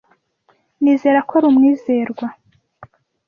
Nizera 0.81 1.19
ko 1.27 1.31
ari 1.37 1.45
umwizerwa. 1.49 2.27